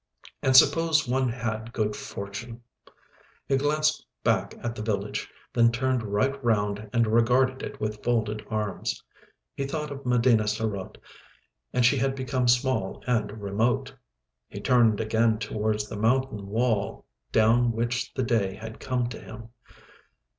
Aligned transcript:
And 0.41 0.57
suppose 0.57 1.07
one 1.07 1.29
had 1.29 1.73
good 1.73 1.95
fortune! 1.95 2.63
He 3.47 3.55
glanced 3.55 4.03
back 4.23 4.55
at 4.63 4.73
the 4.73 4.81
village, 4.81 5.29
then 5.53 5.71
turned 5.71 6.01
right 6.01 6.43
round 6.43 6.89
and 6.91 7.05
regarded 7.05 7.61
it 7.61 7.79
with 7.79 8.01
folded 8.03 8.43
arms. 8.49 9.03
He 9.53 9.67
thought 9.67 9.91
of 9.91 10.03
Medina 10.03 10.47
sarote, 10.47 10.97
and 11.71 11.85
she 11.85 11.97
had 11.97 12.15
become 12.15 12.47
small 12.47 13.03
and 13.05 13.43
remote. 13.43 13.93
He 14.47 14.59
turned 14.59 14.99
again 14.99 15.37
towards 15.37 15.87
the 15.87 15.97
mountain 15.97 16.47
wall 16.47 17.05
down 17.31 17.71
which 17.71 18.11
the 18.15 18.23
day 18.23 18.55
had 18.55 18.79
come 18.79 19.07
to 19.09 19.21
him. 19.21 19.49